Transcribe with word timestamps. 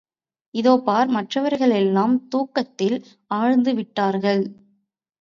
இதோ 0.53 0.73
பார் 0.85 1.09
மற்றவர்களெல்லாம் 1.09 2.15
தூக்கத்தில் 2.29 2.97
ஆழ்ந்து 3.31 3.73
விட்டார்கள். 3.73 4.43